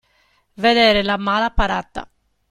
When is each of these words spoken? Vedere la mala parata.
Vedere 0.55 1.03
la 1.03 1.15
mala 1.17 1.51
parata. 1.51 2.09